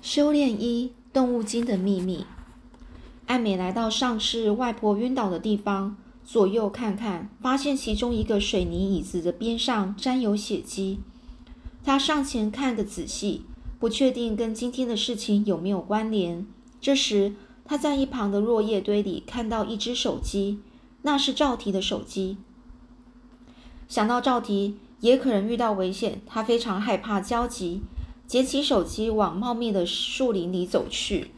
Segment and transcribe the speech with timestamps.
[0.00, 2.24] 修炼一动物精的秘密。
[3.26, 11.00] 艾美来到上次外婆晕倒的地方，左右看看，发现其中一个水泥椅子的边上沾有血迹。
[11.84, 13.42] 她上前看个仔细，
[13.78, 16.46] 不确定跟今天的事情有没有关联。
[16.80, 20.60] 这时，她在一旁的落叶堆里看到一只手机，
[21.02, 22.38] 那是赵提的手机。
[23.88, 27.82] 想到赵提也可能遇到危险，她非常害怕焦急。
[28.28, 31.30] 捡起手机，往茂密的树林里走去。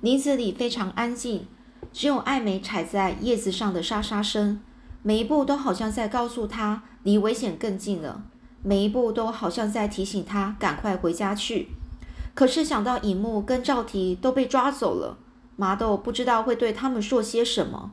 [0.00, 1.46] 林子里非常安静，
[1.92, 4.60] 只有艾美踩在叶子上的沙沙声，
[5.04, 8.24] 每一步都好像在告诉她离危险更近了，
[8.64, 11.68] 每一步都好像在提醒她赶快回家去。
[12.34, 15.18] 可是想到尹木跟赵提都被抓走了，
[15.54, 17.92] 麻豆不知道会对他们说些什么，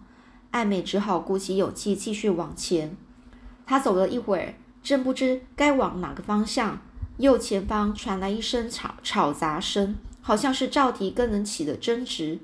[0.50, 2.98] 艾美只好鼓起勇气继续往前。
[3.68, 6.80] 她走了一会儿，正不知该往哪个方向。
[7.18, 12.40] 右前方传来一声吵吵杂声，好像是赵迪跟人起了争执。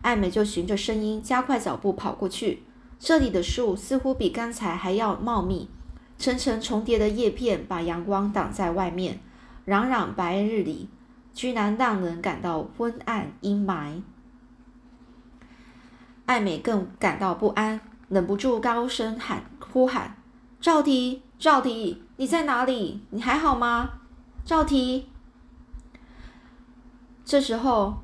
[0.00, 2.62] 艾美就循着声音加快脚步跑过去。
[2.98, 5.68] 这里的树似乎比刚才还要茂密，
[6.16, 9.20] 层层重叠的叶片把阳光挡在外面，
[9.66, 10.88] 攘攘白日里
[11.34, 14.00] 居然让人感到昏暗阴霾。
[16.24, 20.16] 艾美更感到不安，忍不住高声喊呼喊
[20.58, 23.02] ：“赵迪，赵迪，你在哪里？
[23.10, 23.90] 你还好吗？”
[24.46, 25.06] 赵提，
[27.24, 27.94] 这时候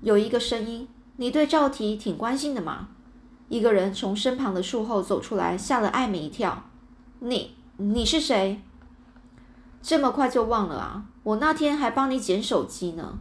[0.00, 2.88] 有一个声音：“你对赵提挺关心的嘛？”
[3.50, 6.64] 一个人从身旁的树后走出来，吓了艾美一跳。
[7.20, 8.62] “你你是谁？
[9.82, 11.04] 这么快就忘了啊？
[11.22, 13.18] 我那天还帮你捡手机呢。”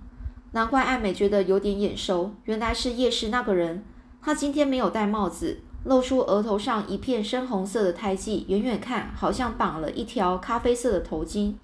[0.54, 3.84] 难怪艾美觉得有点眼熟，原来是夜市那个人。
[4.22, 11.56] 他今天没有戴帽子，露出额头上一片深红色的胎记，远远看好像绑了一条咖啡色的头巾。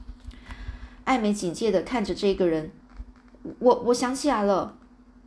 [1.05, 2.71] 艾美警戒的看着这个人，
[3.59, 4.77] 我我想起来了，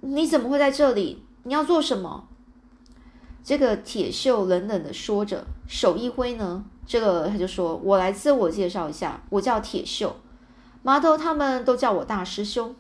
[0.01, 1.25] 你怎么会在这里？
[1.45, 2.29] 你要做什么？
[3.43, 10.13] 这个铁锈冷冷的说着，手一挥呢，这个他就说：“我来自我介绍一下，我叫铁锈，
[10.83, 12.75] 麻豆他们都叫我大师兄。”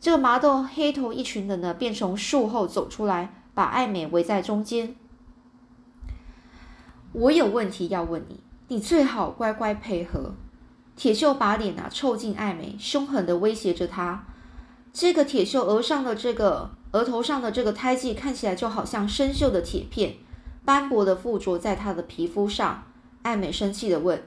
[0.00, 4.96] 这个麻豆黑头一群人呢，便从树后走出来，把艾美围在中间。
[7.12, 10.32] 我有问题要问你，你最好乖乖配合。
[10.96, 14.24] 铁锈把脸啊凑近艾美，凶狠的威胁着她。
[14.94, 20.16] 这个铁锈额上的这个额头上的这个胎记，看起来就好像生锈的铁片，
[20.64, 22.84] 斑驳的附着在她的皮肤上。
[23.22, 24.22] 艾美生气的问：“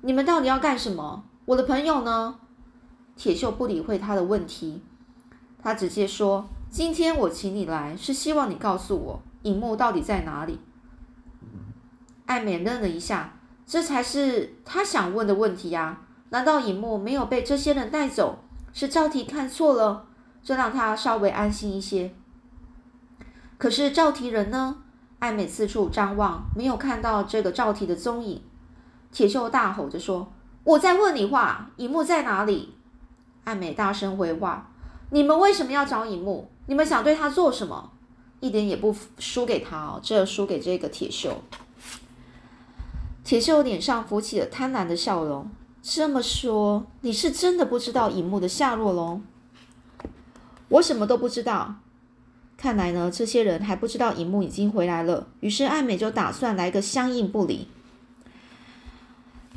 [0.00, 1.24] 你们到底要干什么？
[1.44, 2.36] 我的朋友呢？”
[3.14, 4.80] 铁锈不理会他的问题，
[5.62, 10.60] 他直接说：“今天我请你来，是希望你告诉我影幕到底在哪里。”
[12.24, 13.39] 艾美愣了一下。
[13.70, 16.00] 这才是他想问的问题呀！
[16.30, 18.40] 难道尹幕没有被这些人带走？
[18.72, 20.06] 是赵提看错了？
[20.42, 22.12] 这让他稍微安心一些。
[23.58, 24.78] 可是赵提人呢？
[25.20, 28.42] 艾美四处张望，没有看到这个赵提的踪影。
[29.12, 30.32] 铁锈大吼着说
[30.64, 32.74] ：“我在问你话，尹幕在哪里？”
[33.44, 34.72] 艾美大声回话
[35.10, 36.50] ：“你们为什么要找尹幕？
[36.66, 37.92] 你们想对他做什么？
[38.40, 41.30] 一点也不输给他哦，这输给这个铁锈。”
[43.22, 45.50] 铁锈脸上浮起了贪婪的笑容。
[45.82, 49.20] 这么说，你是真的不知道影木的下落喽？
[50.68, 51.76] 我什么都不知道。
[52.56, 55.28] 看来呢，这些人还不知道影木已经回来了。
[55.40, 57.66] 于是艾美就打算来个相应不离。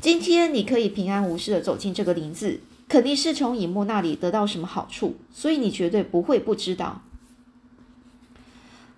[0.00, 7.02] 今天你可以平安无事的走进这个林子，肯定是从影木那里得到什么好处，所以你绝对不会不知道。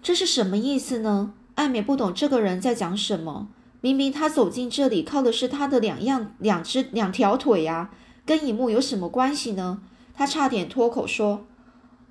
[0.02, 1.32] 这是什么意思呢？
[1.56, 3.48] 艾美不懂这个人在讲什么。
[3.86, 7.90] 明明他走进这里靠的是他的两样两只两条腿呀，
[8.24, 9.80] 跟尹木有什么关系呢？
[10.12, 11.46] 他差点脱口说：“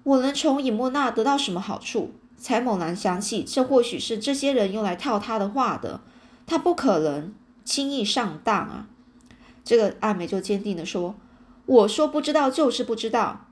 [0.04, 6.00] 我能从尹木那得到什么好处？”才猛然想起，这或许是这些人用来套他的话的。
[6.48, 7.34] 他不可能
[7.66, 8.88] 轻易上当啊！
[9.66, 11.16] 这个阿美就坚定的说
[11.68, 13.48] ：“我说不知道就是不知道。”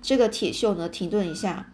[0.00, 1.72] 这个铁锈呢，停顿一下，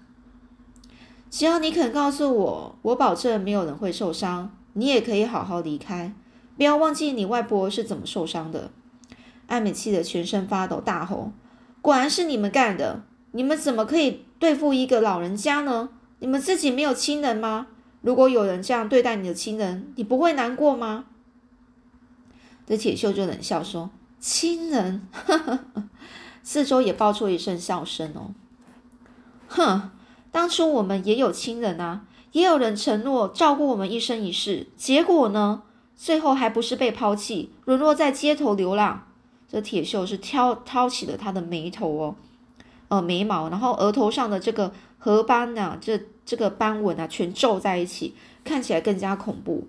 [1.31, 4.57] 只要你肯告诉我，我保证没有人会受伤。
[4.75, 6.13] 你也可以好好离开，
[6.57, 8.71] 不要忘记你外婆是怎么受伤的。
[9.47, 11.33] 艾美气得全身发抖，大吼
[11.83, 13.03] ：“果然是你们干的！
[13.33, 15.91] 你们怎么可以对付一个老人家呢？
[16.21, 17.67] 你们自己没有亲人吗？
[18.01, 21.07] 如果有人这样对待你的亲人，你不会难过吗？”
[22.67, 25.07] 这铁锈就冷笑说：“亲人？”
[26.43, 28.35] 四周也爆出一声笑声哦。
[29.49, 29.91] 哼，
[30.31, 32.07] 当初我们也有亲人啊。
[32.35, 35.63] 也有人承诺照顾我们一生一世，结果呢？
[35.97, 39.07] 最后还不是被抛弃，沦落在街头流浪。
[39.49, 42.17] 这铁锈是挑挑起了他的眉头哦，
[42.89, 49.69] 呃眉毛，然后额头上的这个褐斑呐，这这个斑纹啊，全皱在一起，看起来更加恐怖。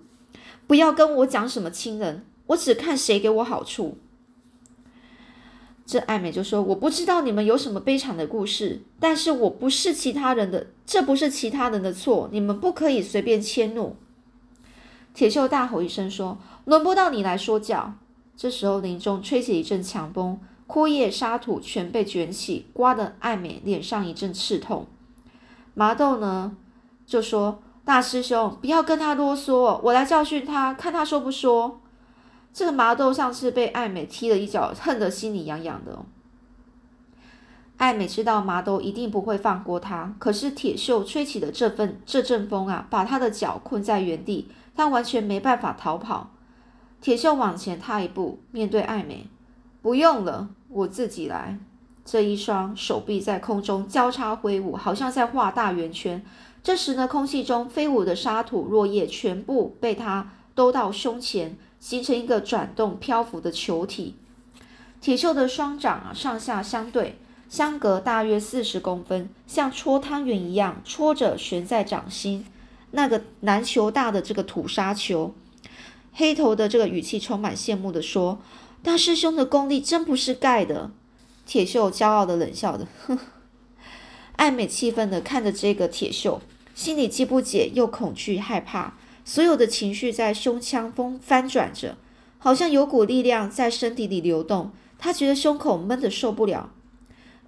[0.66, 3.96] 不要跟我讲什么亲人，我只看谁给我好处。
[5.86, 13.94] 这艾美就说：“我不知道你们有什么悲惨的故事，但是我不是其他人的，这不是其他人的错，你们不可以随便迁怒。”
[15.14, 17.94] 铁锈大吼一声说：“轮不到你来说教。”
[18.36, 24.86] 这时候林中吹起一阵强风，枯叶沙土全被卷起，刮得艾美脸上一阵刺痛。
[25.72, 26.56] 麻豆呢
[27.06, 31.80] 就说：“大师兄，不要跟他啰嗦，我来教训他，看他说不说。”
[32.56, 35.98] 这个麻豆上次被艾美踢了一脚，恨得心里痒痒的。
[37.76, 46.30] 艾美知道麻豆一定不会放过他，可是铁锈吹起的这份这阵风啊，把他的脚困在原地，他完全没办法逃跑。
[47.02, 49.26] 铁锈往前踏一步，面对艾美
[49.82, 51.58] ：“不用了，我自己来。”
[52.06, 56.24] 这一双手臂在空中交叉挥舞，好像在画大圆圈。
[56.62, 61.58] 这时呢，空气中飞舞的沙土落叶全部被他兜到胸前。
[61.86, 64.16] 形成一个转动漂浮的球体，
[65.00, 67.16] 铁锈的双掌啊上下相对，
[67.48, 72.44] 相隔大约四十公分，像戳汤圆一样戳着悬在掌心
[72.90, 75.32] 那个篮球大的这个土沙球。
[76.12, 78.40] 黑头的这个语气充满羡慕的说
[78.82, 80.90] ：“大师兄的功力真不是盖的。”
[81.46, 83.16] 铁锈骄傲的冷笑着，哼。
[84.34, 86.40] 艾美气愤的看着这个铁锈，
[86.74, 88.94] 心里既不解又恐惧害怕。
[89.28, 91.96] 所有的情绪在胸腔风翻转着，
[92.38, 94.70] 好像有股力量在身体里流动。
[94.98, 96.70] 他觉得胸口闷得受不了，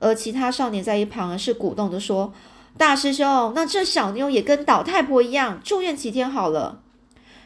[0.01, 2.33] 而其他少年在一旁是鼓动的说
[2.77, 6.81] ：“大师兄，那这小妞也跟倒太婆一样，住院几天好了。”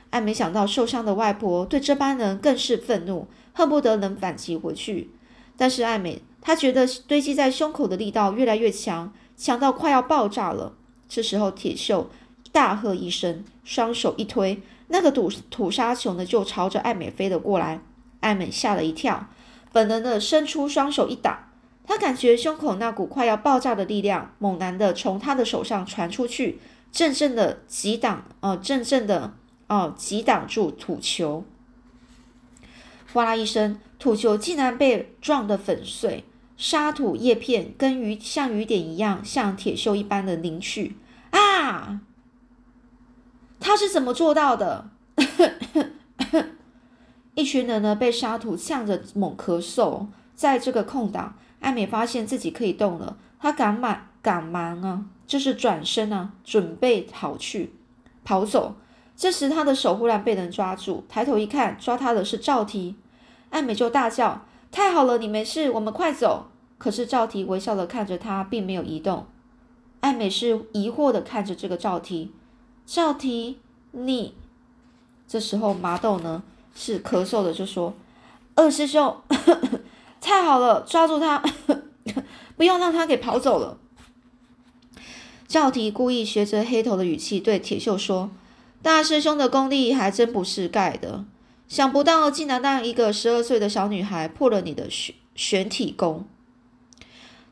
[0.08, 5.11] 艾没想到受伤的外婆对这班人更是愤怒，恨不得能反击回去。
[5.58, 10.73] 但是艾美，她觉得堆积在胸口的力道越来越强，强到快要爆炸了。
[11.06, 12.06] 这时候，铁锈。
[12.53, 17.81] 大喝一声，双手一推，那个土土沙球呢就朝着艾美飞了过来。
[18.21, 19.27] 艾美吓了一跳，
[19.73, 21.49] 本能的伸出双手一挡。
[21.85, 26.61] 他感觉胸口那股快要爆炸的力量猛然的从他的手上传出去，
[26.93, 29.35] 阵阵的击挡，哦，阵阵的
[29.67, 31.45] 哦击挡住土球。
[33.13, 36.25] 哗啦一声，土球竟然被撞得粉碎，
[36.57, 40.97] 沙土叶片跟雨像雨点一样，像铁锈一般的凝去。
[41.31, 42.01] 啊！
[43.62, 44.91] 他是怎么做到的？
[47.35, 57.73] 一群人呢被沙土呛着猛咳嗽，在这个空档，艾美发现自己可以动了，她赶忙赶忙啊，就是转身啊，准备跑去
[58.25, 58.75] 跑走。
[59.17, 62.97] 这时，他的手忽然被人抓住，抬头一看，抓他的是赵提。
[63.50, 66.49] 艾美就大叫：“太好了，你没事，我们快走！”
[66.79, 69.26] 可是赵提微笑的看着他，并没有移动。
[70.00, 72.32] 艾美是疑惑的看着这个赵提。
[72.87, 73.58] 赵提，
[73.93, 74.34] 你
[75.26, 76.43] 这时候麻豆呢
[76.75, 77.94] 是咳嗽的，就说
[78.55, 79.17] ：“二师兄，
[80.20, 81.43] 太好了，抓住他，
[82.56, 83.79] 不要让他给跑走了。”
[85.49, 88.31] 赵提故意学着黑头的语气对铁锈说
[88.82, 91.25] ：“大师兄的功力还真不是盖的，
[91.69, 96.26] 想不到竟然让一个十二岁的小女孩破了你的玄玄体功。”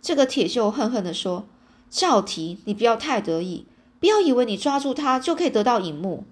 [0.02, 1.46] 这个铁锈恨恨的说
[1.88, 3.66] ：“赵提，你不要太得意。”
[4.00, 6.24] 不要以为你抓住他就可以得到银幕，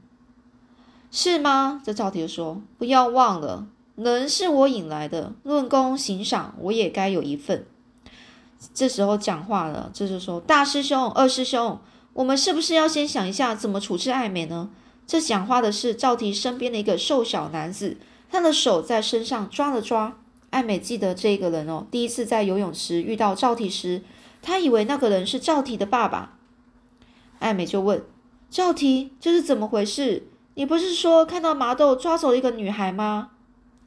[1.10, 1.82] 是吗？
[1.84, 7.66] 这赵提说：“不要忘了，人是我引来的，论功行赏，我也该有一份。”
[8.74, 11.78] 这时候讲话了，这就说：“大师兄、二师兄，
[12.14, 14.70] 我们是不是要先想一下怎么处置艾美呢？”
[15.06, 17.98] 这讲话的是赵提身边的一个瘦小男子，
[18.30, 20.16] 他的手在身上抓了抓。
[20.50, 24.02] 艾美记得这个人哦，第一次在游泳池遇到赵提时，
[24.40, 26.37] 他以为那个人是赵提的爸爸。
[27.38, 28.04] 艾美就问
[28.50, 30.28] 赵提：“这是怎么回事？
[30.54, 33.30] 你不是说看到麻豆抓走了一个女孩吗？”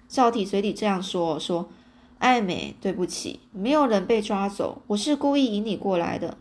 [0.08, 1.70] 赵提嘴里这样说：“说
[2.20, 6.38] 艾美，对不起，没有人被抓走，我是故意引你过来的。”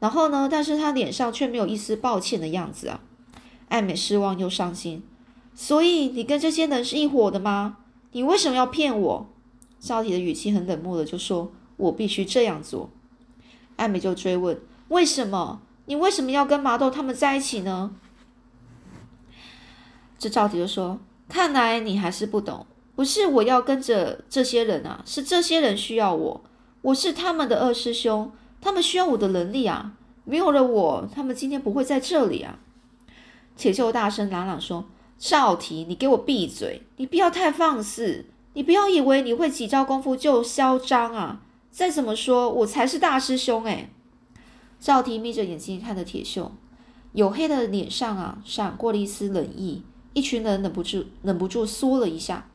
[0.00, 0.48] 然后呢？
[0.50, 3.00] 但是他脸上却没有一丝抱歉的样子啊！
[3.68, 5.02] 艾美失望又伤心。
[5.54, 7.76] 所以你跟这些人是一伙的吗？
[8.12, 9.26] 你为什么要骗我？
[9.78, 12.88] 赵提的语气很冷漠的就说：“我必须这样做。”
[13.76, 17.92] 艾美就追问：“为什么？”你为什么要跟麻豆他们在一起呢？
[20.18, 26.44] 这赵迪就说：“看来你还是不懂，不是我要跟着这些人啊，是这些人需要我，
[26.82, 29.92] 我是他们的二师兄，他们需要我的能力啊，
[30.24, 32.58] 没有了我，他们今天不会在这里啊。”
[33.56, 34.84] 铁锈大声嚷嚷说
[35.18, 36.82] ：“赵提，你给我闭嘴！
[36.96, 38.26] 你不要太放肆！
[38.52, 41.40] 你不要以为你会几招功夫就嚣张啊！
[41.70, 43.90] 再怎么说，我才是大师兄哎！
[44.80, 46.50] 赵婷眯着眼睛看着铁锈，
[47.14, 49.82] 黝黑的脸上啊，闪过了一丝冷意。
[50.12, 52.48] 一群人忍不住忍不住缩了一下。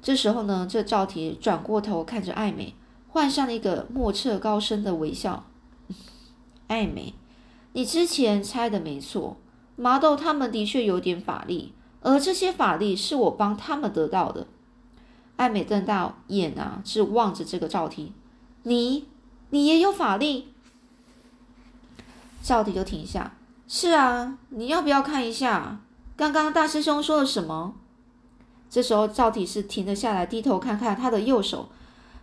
[0.00, 2.74] 这时候呢，这赵婷转过头看着艾美，
[3.08, 5.46] 换上了一个莫测高深的微笑。
[6.68, 7.14] 艾美，
[7.72, 9.38] 你之前猜的没错，
[9.74, 11.72] 麻豆他们的确有点法力，
[12.02, 14.46] 而这些法力是我帮他们得到的。
[15.36, 18.12] 艾美瞪大眼啊，是望着这个赵婷。
[18.64, 19.08] 你，
[19.50, 20.51] 你也有法力？
[22.42, 23.34] 赵体就停下。
[23.68, 25.80] 是啊，你要不要看一下？
[26.16, 27.74] 刚刚大师兄说了什么？
[28.68, 31.68] 这时候赵体是停了下来，低头看看他的右手，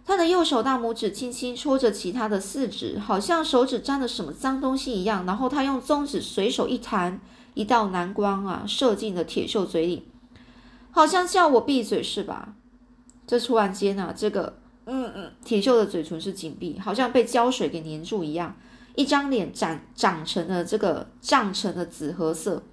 [0.06, 5.26] 他的右手大拇指轻轻戳着其他的四指，好像手指沾了什么脏东西一样。
[5.26, 7.20] 然后他用中指随手一弹，
[7.54, 10.08] 一道蓝光啊射进了铁锈嘴里，
[10.92, 12.56] 好像叫我闭嘴是吧？
[13.28, 18.56] 这突然间啊，这个嗯嗯，铁锈的嘴唇是紧闭，好像被胶水给粘住一样，
[19.00, 22.64] 一张脸长长成了这个涨成了紫褐色，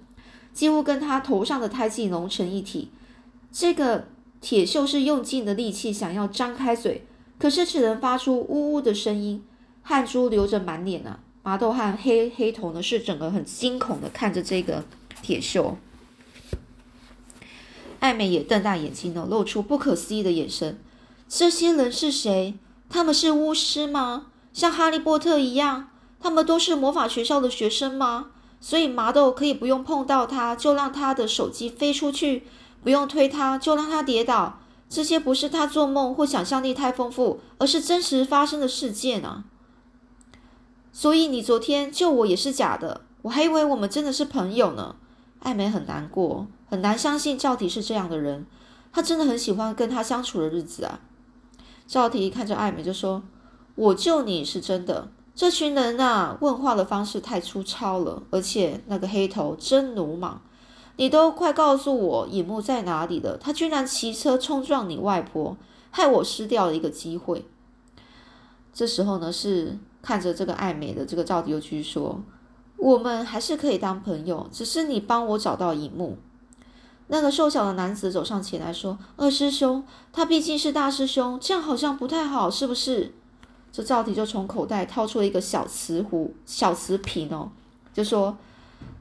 [0.51, 2.91] 几乎跟他头上的胎记融成一体。
[3.49, 4.09] 这个
[4.41, 7.05] 铁锈是用尽了力气想要张开嘴，
[7.39, 9.41] 可是只能发出呜呜的声音，
[9.81, 11.21] 汗珠流着满脸啊。
[11.43, 14.83] 麻豆和黑黑头呢是整个很惊恐的看着这个
[15.21, 15.75] 铁锈。
[18.01, 20.77] 艾美也瞪大眼睛呢，露出不可思议的眼神。
[21.29, 22.55] 这些人是谁？
[22.89, 24.25] 他们是巫师吗？
[24.51, 25.87] 像哈利波特一样？
[26.19, 28.27] 他们都是魔法学校的学生吗？
[28.59, 32.41] 所以麻豆可以不用碰到他，就让他的手机飞出去；
[32.83, 34.59] 不用推他，就让他跌倒。
[34.89, 39.43] 这些不是他做梦或想象力太丰富，而是真实发生的事件啊！
[40.91, 44.95] 所以你昨天救我也是假的，我还以为我们真的是朋友呢。
[45.41, 46.47] 艾美很难过。
[46.69, 48.45] 很难相信赵提是这样的人，
[48.91, 50.99] 他真的很喜欢跟他相处的日子啊。
[51.87, 53.23] 赵提看着艾美就说
[53.75, 60.41] ：“我救你是真的，这群人啊，问话的方式太粗糙了，而且那个黑头真鲁莽。
[60.95, 65.55] 你都快告诉我尹木在哪里了，他居然骑车冲撞你外婆，
[65.91, 67.45] 害我失掉了一个机会。”
[68.73, 72.23] 这时候呢，是看着这个爱美的这个赵迪又继续说
[72.77, 76.17] ：“我们还是可以当朋友，只是你帮我找到影木。”
[77.09, 83.13] 那个瘦小的男子走上前来说：“二师兄，他毕竟是大师兄，这样好像不太好，是不是？”
[83.71, 87.51] 这赵体就从口袋掏出了一个小瓷壶、小瓷瓶哦，
[87.93, 88.37] 就说：“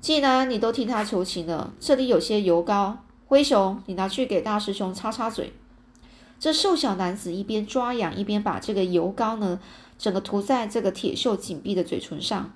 [0.01, 5.53] 既然你都替他求情了，这里有些油膏，灰熊，你拿去给大师兄擦擦嘴。”
[6.39, 9.59] 这瘦小男子一边抓痒，一边把这个油膏呢，
[9.99, 12.53] 整个涂在这个铁锈紧闭的嘴唇上。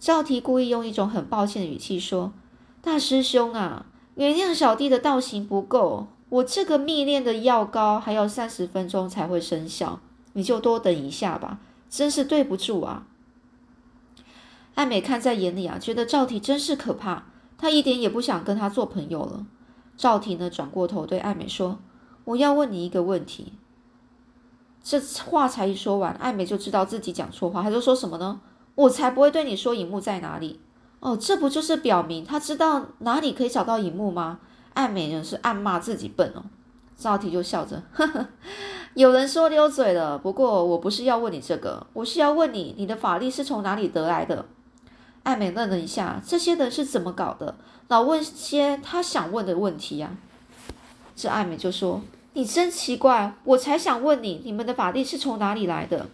[0.00, 2.32] 赵提故意用一种很抱歉的语气说
[2.80, 10.00] ：“大师兄啊。”原谅小弟的道行不够，我这个蜜炼的药膏还要三十分钟才会生效，
[10.32, 11.58] 你就多等一下吧。
[11.88, 13.06] 真是对不住啊！
[14.74, 17.24] 艾美看在眼里啊，觉得赵婷真是可怕，
[17.58, 19.44] 她一点也不想跟他做朋友了。
[19.96, 21.80] 赵婷呢，转过头对艾美说
[22.24, 23.52] ：“我要问你一个问题。”
[24.82, 28.40] 这话才一说完，艾美就知道自己讲错话，她就说什么呢？
[28.74, 30.60] 我才不会对你说，荧幕在哪里。
[31.00, 34.40] 哦，这不就是表明他知道哪里可以找到荧幕吗？
[34.72, 36.44] 艾美人是暗骂自己笨哦。
[37.02, 38.28] 赵提就笑着，呵呵，
[38.94, 40.16] 有人说溜嘴了。
[40.16, 44.46] 不过我不是要问你这个，我是要问你，你的法力是从哪里得来的？
[45.24, 47.56] 艾美愣了一下，这些人是怎么搞的？
[47.88, 50.16] 老问些他想问的问题呀。
[51.16, 52.00] 这艾美就说
[52.34, 56.06] ：“你真奇怪，我才想问你，你们的法力是从哪里来的？”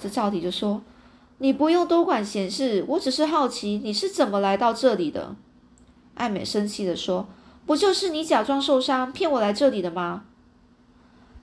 [0.00, 0.82] 这赵提就说。
[1.40, 5.36] 你不用多管闲事，我只是好奇你是怎么来到这里的。
[6.16, 7.28] 艾美生气的说
[7.68, 10.24] ：“不就是你假装受伤骗我来这里的吗？”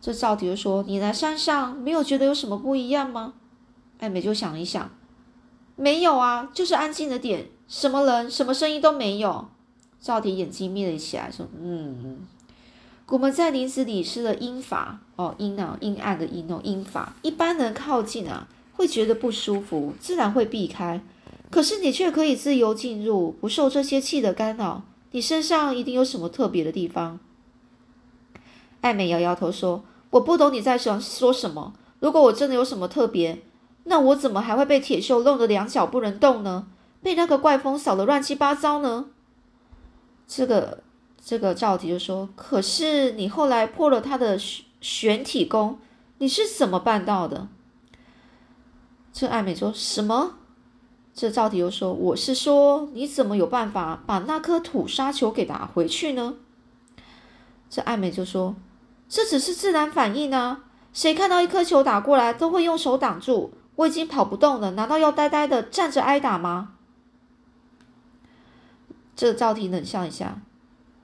[0.01, 3.35] 这赵迪就说：“你来山上没有觉得有什么不一样吗？”
[4.01, 4.89] 艾美就想一想
[5.77, 9.47] ：“没有啊，就是安静的点，什么人、什么声音都没有。”
[10.01, 12.17] 赵迪眼睛眯了起来说：“嗯，
[13.07, 21.01] 我们在林子里施了阴法哦，阴啊，阴暗的阴哦，阴法，一般人靠近啊。”会觉得不舒服，自然会避开。
[21.49, 24.83] 可是你却可以自由进入，不受这些气的干扰。
[25.15, 27.19] 你身上一定有什么特别的地方。
[28.81, 31.73] 艾美摇摇头说：“我不懂你在想说什么。
[32.01, 33.41] 如果我真的有什么特别，
[33.85, 36.67] 那我怎么还会被铁锈弄得两脚不能动呢？
[37.01, 39.05] 被那个怪风扫得乱七八糟呢？”
[40.27, 40.83] 这个
[41.23, 44.37] 这个赵提就说：“可是你后来破了他的
[44.81, 45.79] 玄体功，
[46.17, 47.47] 你是怎么办到的？”
[49.13, 50.33] 这艾美说什么？
[51.15, 56.33] 这赵迪又说：“我是说，你怎么有办法把那颗土沙球给打回去呢？”
[57.69, 58.55] 这艾美就说
[59.07, 60.65] ：“这只是自然反应啊！
[60.91, 63.51] 谁看到一颗球打过来都会用手挡住？
[63.77, 66.73] 我已经跑不动了，难道要呆呆的站着挨打吗？
[69.15, 70.41] 这赵婷冷笑一下，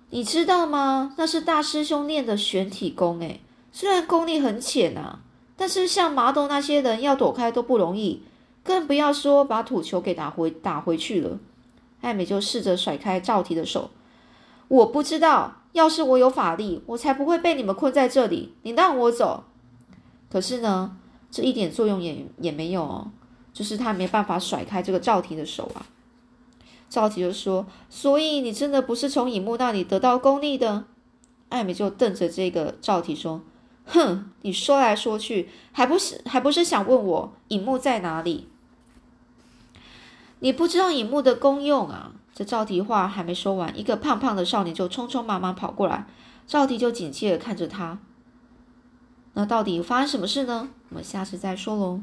[0.10, 1.14] 你知道吗？
[1.18, 3.42] 那是大师兄练的玄体功，诶，
[3.72, 5.20] 虽然功力很浅啊，
[5.56, 8.24] 但是像麻豆那些人要躲开都不容易，
[8.64, 11.40] 更不要说把土球给打回打回去了。
[12.02, 13.92] 艾美就试着甩开赵提的手，
[14.68, 15.58] 我不知道。
[15.74, 18.54] 要是我有法力，我才不会被你们困在这里。
[18.64, 19.46] 你让我走，
[20.30, 20.98] 可是呢，
[21.32, 23.12] 这一点作用也也没有哦。
[23.54, 25.86] 就是他没办法甩开这个赵提的手啊。
[26.90, 30.84] 赵提就说：“所以你真的不是从尹木那里得到功力的？”
[31.48, 33.42] 艾美就瞪着这个赵提说
[33.86, 38.48] ：“哼，你说来说去，还不是还不是想问我影幕在哪里？
[40.40, 46.08] 你不知道影幕的功用啊？”这赵迪话还没说完，一个胖胖的少年就匆匆忙忙跑过来，
[46.48, 48.00] 赵迪就警戒的看着他。
[49.34, 50.70] 那到底发生什么事呢？
[50.90, 52.02] 我们下次再说喽。